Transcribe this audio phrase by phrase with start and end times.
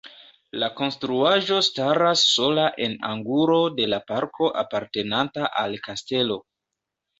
[0.61, 6.43] La konstruaĵo staras sola en angulo de la parko apartenanta al kastelo.